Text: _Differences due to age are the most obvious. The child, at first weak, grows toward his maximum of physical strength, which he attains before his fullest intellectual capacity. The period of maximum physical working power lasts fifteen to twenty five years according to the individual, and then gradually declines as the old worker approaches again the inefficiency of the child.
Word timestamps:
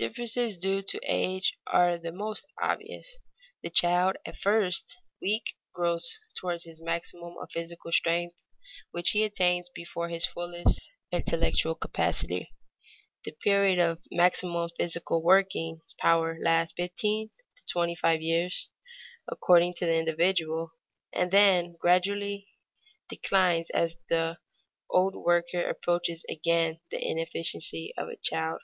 _Differences 0.02 0.56
due 0.56 0.80
to 0.80 0.98
age 1.04 1.58
are 1.66 1.98
the 1.98 2.10
most 2.10 2.46
obvious. 2.58 3.18
The 3.62 3.68
child, 3.68 4.16
at 4.24 4.34
first 4.38 4.96
weak, 5.20 5.54
grows 5.74 6.16
toward 6.38 6.62
his 6.62 6.80
maximum 6.80 7.36
of 7.36 7.50
physical 7.52 7.92
strength, 7.92 8.42
which 8.92 9.10
he 9.10 9.24
attains 9.24 9.68
before 9.68 10.08
his 10.08 10.24
fullest 10.24 10.80
intellectual 11.12 11.74
capacity. 11.74 12.50
The 13.26 13.32
period 13.32 13.78
of 13.78 14.00
maximum 14.10 14.70
physical 14.74 15.22
working 15.22 15.82
power 15.98 16.38
lasts 16.42 16.72
fifteen 16.74 17.28
to 17.58 17.66
twenty 17.70 17.94
five 17.94 18.22
years 18.22 18.70
according 19.28 19.74
to 19.74 19.84
the 19.84 19.98
individual, 19.98 20.70
and 21.12 21.30
then 21.30 21.76
gradually 21.78 22.48
declines 23.10 23.68
as 23.68 23.98
the 24.08 24.38
old 24.88 25.14
worker 25.14 25.68
approaches 25.68 26.24
again 26.26 26.80
the 26.90 27.06
inefficiency 27.06 27.92
of 27.98 28.08
the 28.08 28.16
child. 28.22 28.62